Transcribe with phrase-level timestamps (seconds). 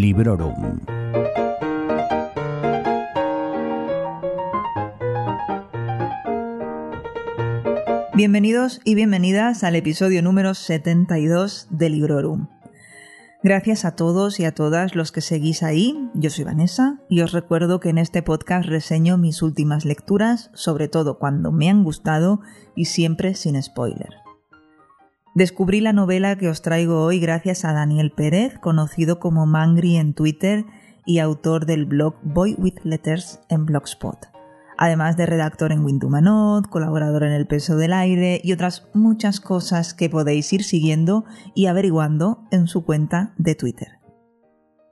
[0.00, 0.80] Librorum.
[8.14, 12.48] Bienvenidos y bienvenidas al episodio número 72 de Librorum.
[13.42, 16.08] Gracias a todos y a todas los que seguís ahí.
[16.14, 20.88] Yo soy Vanessa y os recuerdo que en este podcast reseño mis últimas lecturas, sobre
[20.88, 22.40] todo cuando me han gustado
[22.74, 24.29] y siempre sin spoiler.
[25.34, 30.14] Descubrí la novela que os traigo hoy gracias a Daniel Pérez, conocido como Mangri en
[30.14, 30.64] Twitter
[31.06, 34.30] y autor del blog Boy with Letters en Blogspot
[34.80, 39.92] además de redactor en Windumanot, colaborador en El Peso del Aire y otras muchas cosas
[39.92, 43.98] que podéis ir siguiendo y averiguando en su cuenta de Twitter.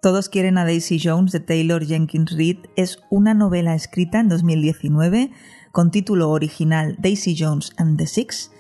[0.03, 5.31] Todos quieren a Daisy Jones de Taylor Jenkins Reid es una novela escrita en 2019
[5.73, 8.53] con título original Daisy Jones and the Six,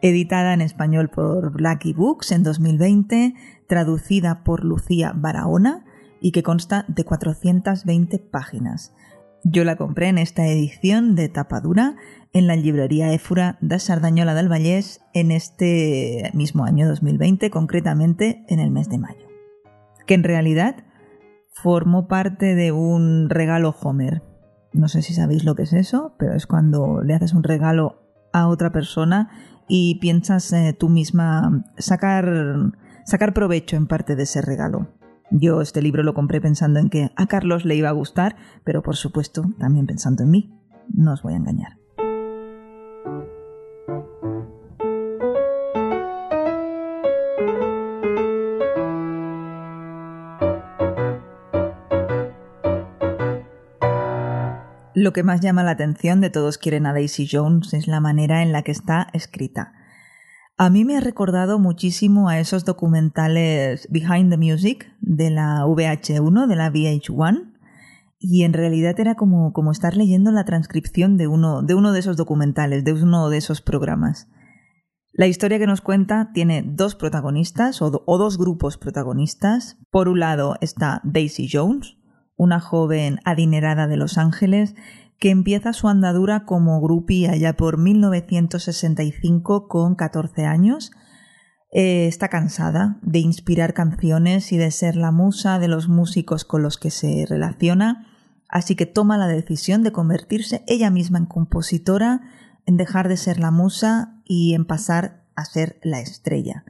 [0.00, 3.34] editada en español por Blackie Books en 2020,
[3.66, 5.84] traducida por Lucía Barahona
[6.20, 8.94] y que consta de 420 páginas.
[9.44, 11.96] Yo la compré en esta edición de tapadura
[12.32, 18.58] en la librería Éfura de Sardañola del Vallés en este mismo año 2020, concretamente en
[18.58, 19.26] el mes de mayo.
[20.06, 20.84] Que en realidad
[21.52, 24.22] formó parte de un regalo Homer.
[24.72, 28.07] No sé si sabéis lo que es eso, pero es cuando le haces un regalo
[28.38, 29.30] a otra persona
[29.68, 32.72] y piensas eh, tú misma sacar,
[33.04, 34.88] sacar provecho en parte de ese regalo.
[35.30, 38.82] Yo este libro lo compré pensando en que a Carlos le iba a gustar, pero
[38.82, 40.54] por supuesto también pensando en mí.
[40.88, 41.76] No os voy a engañar.
[55.00, 58.42] Lo que más llama la atención de Todos quieren a Daisy Jones es la manera
[58.42, 59.72] en la que está escrita.
[60.56, 66.48] A mí me ha recordado muchísimo a esos documentales Behind the Music de la VH1,
[66.48, 67.54] de la VH1,
[68.18, 72.82] y en realidad era como, como estar leyendo la transcripción de uno, de esos documentales,
[72.82, 74.26] de uno de esos programas.
[75.12, 79.78] La historia que nos cuenta tiene dos protagonistas o dos grupos protagonistas.
[79.92, 81.97] Por un lado está Daisy Jones,
[82.38, 84.74] una joven adinerada de Los Ángeles
[85.18, 90.92] que empieza su andadura como groupie allá por 1965 con 14 años.
[91.72, 96.62] Eh, está cansada de inspirar canciones y de ser la musa de los músicos con
[96.62, 98.06] los que se relaciona,
[98.48, 102.22] así que toma la decisión de convertirse ella misma en compositora,
[102.64, 106.64] en dejar de ser la musa y en pasar a ser la estrella.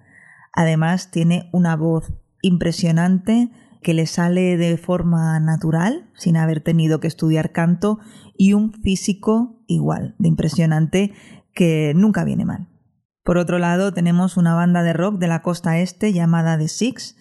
[0.53, 2.13] Además tiene una voz
[2.43, 3.51] impresionante
[3.83, 7.99] que le sale de forma natural, sin haber tenido que estudiar canto,
[8.37, 11.13] y un físico igual, de impresionante,
[11.55, 12.69] que nunca viene mal.
[13.25, 17.17] Por otro lado, tenemos una banda de rock de la costa este llamada The Six.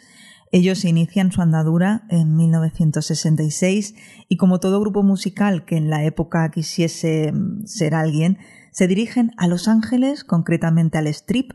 [0.51, 3.95] Ellos inician su andadura en 1966
[4.29, 8.37] y como todo grupo musical que en la época quisiese mm, ser alguien,
[8.71, 11.51] se dirigen a Los Ángeles, concretamente al Strip,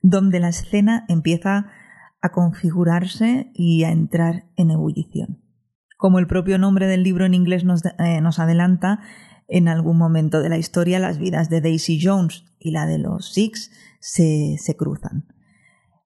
[0.00, 1.66] donde la escena empieza
[2.20, 5.42] a configurarse y a entrar en ebullición.
[5.96, 9.00] Como el propio nombre del libro en inglés nos, eh, nos adelanta,
[9.48, 13.32] en algún momento de la historia las vidas de Daisy Jones y la de los
[13.32, 15.26] Six se, se cruzan.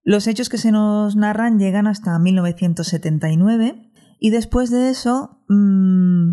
[0.02, 6.32] Los hechos que se nos narran llegan hasta 1979 y después de eso, mmm,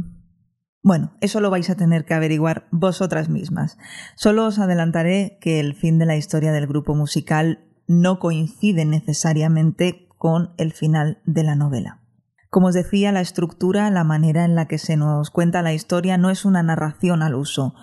[0.84, 3.78] bueno, eso lo vais a tener que averiguar vosotras mismas.
[4.16, 10.07] Solo os adelantaré que el fin de la historia del grupo musical no coincide necesariamente
[10.18, 12.02] con el final de la novela.
[12.50, 16.18] Como os decía, la estructura, la manera en la que se nos cuenta la historia
[16.18, 17.74] no es una narración al uso.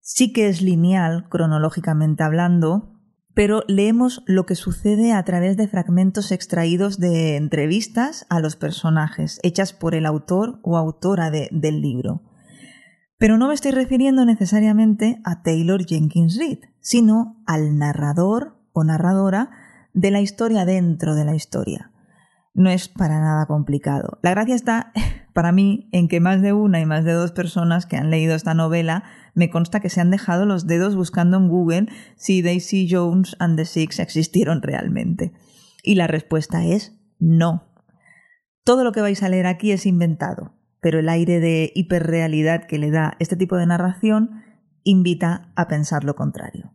[0.00, 2.92] Sí que es lineal, cronológicamente hablando,
[3.34, 9.40] pero leemos lo que sucede a través de fragmentos extraídos de entrevistas a los personajes,
[9.42, 12.22] hechas por el autor o autora del libro.
[13.18, 19.50] Pero no me estoy refiriendo necesariamente a Taylor Jenkins Reid, sino al narrador o narradora
[19.94, 21.92] de la historia dentro de la historia
[22.54, 24.18] no es para nada complicado.
[24.22, 24.92] La gracia está,
[25.34, 28.34] para mí, en que más de una y más de dos personas que han leído
[28.34, 29.04] esta novela
[29.34, 31.86] me consta que se han dejado los dedos buscando en Google
[32.16, 35.32] si Daisy Jones and the Six existieron realmente.
[35.82, 37.68] Y la respuesta es no.
[38.64, 42.78] Todo lo que vais a leer aquí es inventado, pero el aire de hiperrealidad que
[42.78, 44.42] le da este tipo de narración
[44.84, 46.71] invita a pensar lo contrario.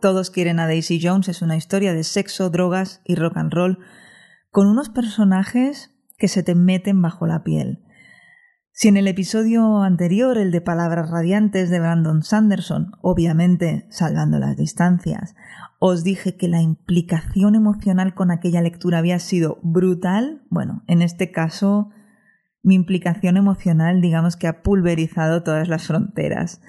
[0.00, 3.78] Todos quieren a Daisy Jones es una historia de sexo, drogas y rock and roll
[4.50, 7.84] con unos personajes que se te meten bajo la piel.
[8.70, 14.56] Si en el episodio anterior, el de Palabras Radiantes de Brandon Sanderson, obviamente salvando las
[14.56, 15.34] distancias,
[15.80, 21.32] os dije que la implicación emocional con aquella lectura había sido brutal, bueno, en este
[21.32, 21.90] caso
[22.62, 26.60] mi implicación emocional digamos que ha pulverizado todas las fronteras.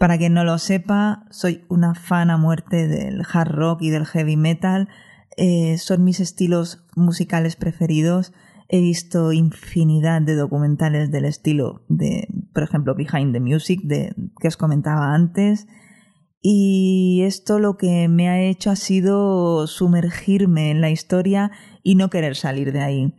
[0.00, 4.06] Para quien no lo sepa, soy una fan a muerte del hard rock y del
[4.06, 4.88] heavy metal,
[5.36, 8.32] eh, son mis estilos musicales preferidos
[8.72, 14.46] He visto infinidad de documentales del estilo de, por ejemplo, Behind the Music, de, que
[14.46, 15.66] os comentaba antes.
[16.40, 21.50] Y esto lo que me ha hecho ha sido sumergirme en la historia
[21.82, 23.14] y no querer salir de ahí.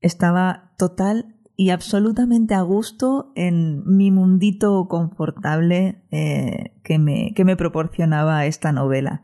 [0.00, 7.56] Estaba total y absolutamente a gusto en mi mundito confortable eh, que, me, que me
[7.56, 9.22] proporcionaba esta novela.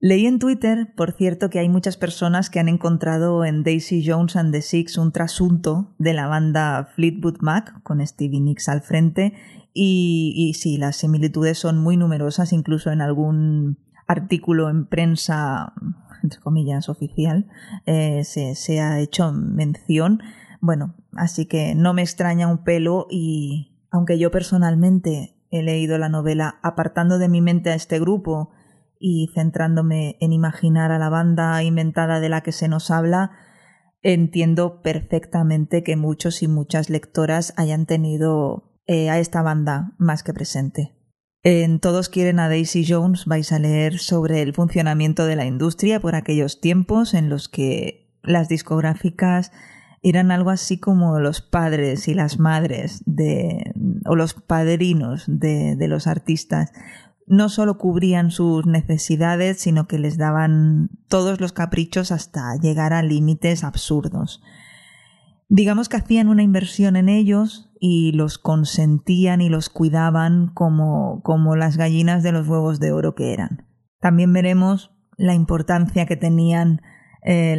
[0.00, 4.36] Leí en Twitter, por cierto, que hay muchas personas que han encontrado en Daisy Jones
[4.36, 9.32] and the Six un trasunto de la banda Fleetwood Mac, con Stevie Nicks al frente,
[9.72, 15.72] y, sí, las similitudes son muy numerosas, incluso en algún artículo en prensa,
[16.22, 17.48] entre comillas, oficial,
[17.86, 20.20] eh, se, se ha hecho mención.
[20.64, 26.08] Bueno, así que no me extraña un pelo y, aunque yo personalmente he leído la
[26.08, 28.50] novela apartando de mi mente a este grupo,
[28.98, 33.32] y centrándome en imaginar a la banda inventada de la que se nos habla,
[34.00, 40.32] entiendo perfectamente que muchos y muchas lectoras hayan tenido eh, a esta banda más que
[40.32, 40.96] presente.
[41.42, 46.00] En Todos quieren a Daisy Jones vais a leer sobre el funcionamiento de la industria
[46.00, 49.52] por aquellos tiempos en los que las discográficas
[50.04, 53.72] eran algo así como los padres y las madres de
[54.06, 56.72] o los padrinos de, de los artistas
[57.26, 63.02] no solo cubrían sus necesidades, sino que les daban todos los caprichos hasta llegar a
[63.02, 64.42] límites absurdos.
[65.48, 71.56] Digamos que hacían una inversión en ellos y los consentían y los cuidaban como, como
[71.56, 73.66] las gallinas de los huevos de oro que eran.
[74.00, 76.82] También veremos la importancia que tenían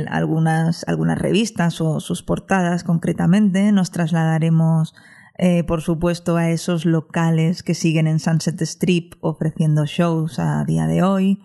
[0.10, 3.72] algunas, algunas revistas o sus portadas concretamente.
[3.72, 4.94] Nos trasladaremos
[5.38, 10.88] eh, por supuesto, a esos locales que siguen en Sunset Strip ofreciendo shows a día
[10.88, 11.42] de hoy.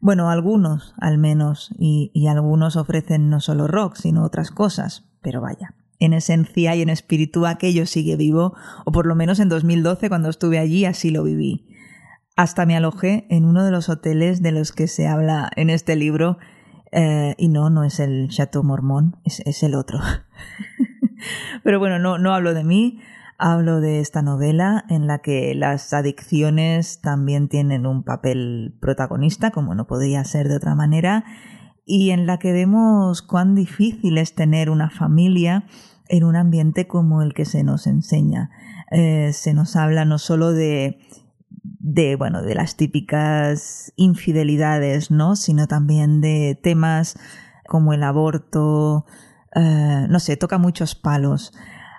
[0.00, 5.40] Bueno, algunos al menos, y, y algunos ofrecen no solo rock, sino otras cosas, pero
[5.40, 5.74] vaya.
[6.00, 8.54] En esencia y en espíritu aquello sigue vivo,
[8.84, 11.68] o por lo menos en 2012 cuando estuve allí así lo viví.
[12.36, 15.94] Hasta me alojé en uno de los hoteles de los que se habla en este
[15.94, 16.38] libro,
[16.92, 20.00] eh, y no, no es el Chateau Mormón, es, es el otro.
[21.62, 23.00] Pero bueno, no, no hablo de mí,
[23.42, 29.74] Hablo de esta novela en la que las adicciones también tienen un papel protagonista, como
[29.74, 31.24] no podría ser de otra manera,
[31.86, 35.64] y en la que vemos cuán difícil es tener una familia
[36.10, 38.50] en un ambiente como el que se nos enseña.
[38.90, 40.98] Eh, se nos habla no solo de,
[41.50, 45.36] de, bueno, de las típicas infidelidades, ¿no?
[45.36, 47.18] sino también de temas
[47.66, 49.06] como el aborto,
[49.54, 51.52] eh, no sé, toca muchos palos.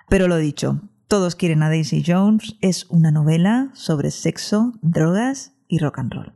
[0.08, 5.78] Pero lo dicho, todos quieren a Daisy Jones es una novela sobre sexo, drogas y
[5.78, 6.32] rock and roll.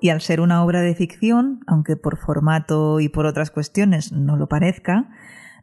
[0.00, 4.36] Y al ser una obra de ficción, aunque por formato y por otras cuestiones no
[4.36, 5.10] lo parezca,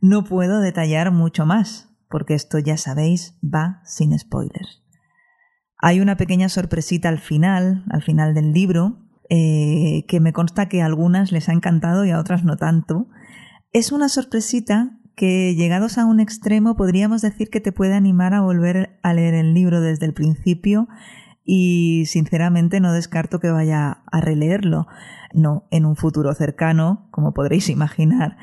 [0.01, 4.83] no puedo detallar mucho más, porque esto ya sabéis va sin spoilers.
[5.77, 10.81] Hay una pequeña sorpresita al final, al final del libro, eh, que me consta que
[10.81, 13.07] a algunas les ha encantado y a otras no tanto,
[13.72, 18.41] es una sorpresita que llegados a un extremo podríamos decir que te puede animar a
[18.41, 20.88] volver a leer el libro desde el principio
[21.45, 24.88] y sinceramente no descarto que vaya a releerlo,
[25.33, 28.38] no en un futuro cercano, como podréis imaginar,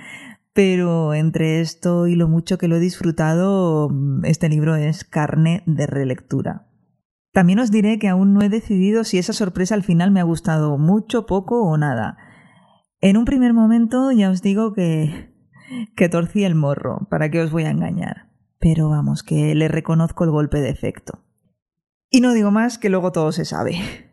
[0.53, 3.91] pero entre esto y lo mucho que lo he disfrutado,
[4.25, 6.67] este libro es carne de relectura.
[7.33, 10.25] También os diré que aún no he decidido si esa sorpresa al final me ha
[10.25, 12.19] gustado mucho, poco o nada.
[13.01, 15.33] En un primer momento ya os digo que,
[15.97, 18.31] que torcí el morro, ¿para qué os voy a engañar?
[18.59, 21.25] Pero vamos, que le reconozco el golpe de efecto.
[22.11, 23.79] Y no digo más que luego todo se sabe.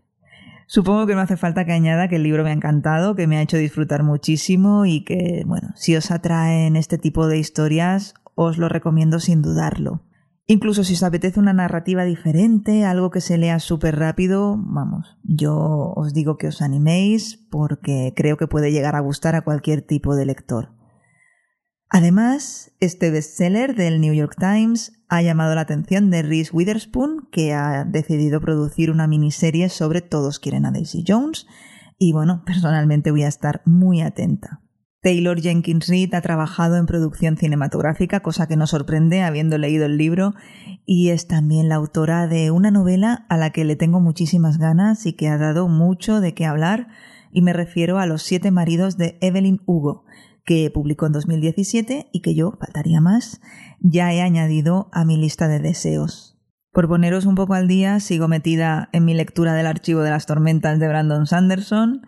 [0.69, 3.37] Supongo que no hace falta que añada que el libro me ha encantado, que me
[3.37, 8.57] ha hecho disfrutar muchísimo y que, bueno, si os atraen este tipo de historias, os
[8.57, 10.03] lo recomiendo sin dudarlo.
[10.45, 15.93] Incluso si os apetece una narrativa diferente, algo que se lea súper rápido, vamos, yo
[15.95, 20.15] os digo que os animéis porque creo que puede llegar a gustar a cualquier tipo
[20.15, 20.76] de lector.
[21.89, 27.53] Además, este bestseller del New York Times ha llamado la atención de Reese Witherspoon, que
[27.53, 31.47] ha decidido producir una miniserie sobre Todos quieren a Daisy Jones,
[31.97, 34.61] y bueno, personalmente voy a estar muy atenta.
[35.01, 39.97] Taylor Jenkins Reid ha trabajado en producción cinematográfica, cosa que no sorprende habiendo leído el
[39.97, 40.33] libro,
[40.85, 45.05] y es también la autora de una novela a la que le tengo muchísimas ganas
[45.05, 46.89] y que ha dado mucho de qué hablar,
[47.31, 50.03] y me refiero a Los siete maridos de Evelyn Hugo,
[50.47, 53.41] que publicó en 2017 y que yo, faltaría más,
[53.81, 56.39] ya he añadido a mi lista de deseos.
[56.71, 60.25] Por poneros un poco al día, sigo metida en mi lectura del archivo de las
[60.25, 62.01] tormentas de Brandon Sanderson,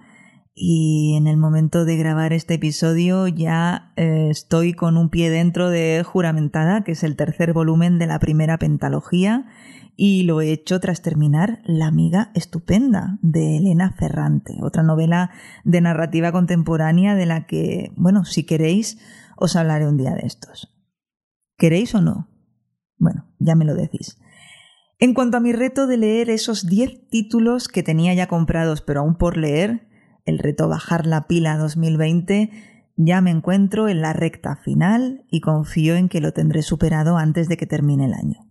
[0.56, 5.70] y en el momento de grabar este episodio ya eh, estoy con un pie dentro
[5.70, 9.48] de Juramentada, que es el tercer volumen de la primera pentalogía,
[10.02, 15.30] y lo he hecho tras terminar La amiga estupenda de Elena Ferrante, otra novela
[15.66, 18.98] de narrativa contemporánea de la que, bueno, si queréis,
[19.36, 20.74] os hablaré un día de estos.
[21.58, 22.30] ¿Queréis o no?
[22.98, 24.18] Bueno, ya me lo decís.
[25.00, 29.02] En cuanto a mi reto de leer esos 10 títulos que tenía ya comprados pero
[29.02, 29.90] aún por leer,
[30.24, 32.52] el reto Bajar la pila 2020,
[32.96, 37.50] ya me encuentro en la recta final y confío en que lo tendré superado antes
[37.50, 38.49] de que termine el año.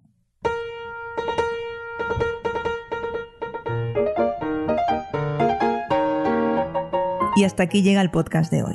[7.38, 8.74] Y hasta aquí llega el podcast de hoy.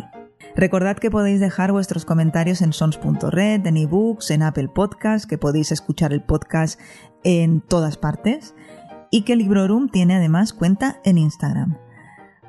[0.56, 5.74] Recordad que podéis dejar vuestros comentarios en sons.red, en ebooks, en Apple Podcasts, que podéis
[5.74, 6.80] escuchar el podcast
[7.26, 8.56] en todas partes
[9.12, 11.78] y que Librorum tiene además cuenta en Instagram.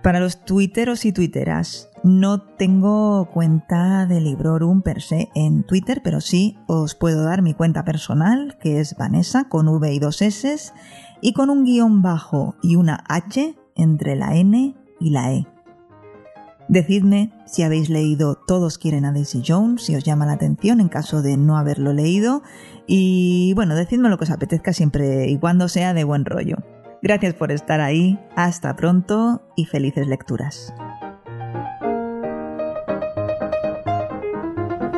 [0.04, 6.20] Para los twitteros y twitteras, no tengo cuenta de Librorum per se en Twitter, pero
[6.20, 10.72] sí os puedo dar mi cuenta personal, que es Vanessa, con V y dos S,
[11.20, 15.48] y con un guion bajo y una H entre la N y la E.
[16.68, 20.88] Decidme si habéis leído Todos quieren a Daisy Jones, si os llama la atención en
[20.88, 22.42] caso de no haberlo leído,
[22.86, 26.56] y bueno, decidme lo que os apetezca siempre y cuando sea de buen rollo.
[27.02, 30.72] Gracias por estar ahí, hasta pronto y felices lecturas.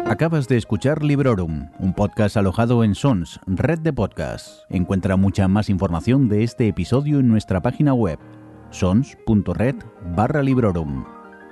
[0.06, 4.64] Acabas de escuchar Librorum, un podcast alojado en Sons, red de podcasts.
[4.70, 8.20] Encuentra mucha más información de este episodio en nuestra página web,
[8.70, 9.74] sons.red
[10.14, 11.15] barra Librorum.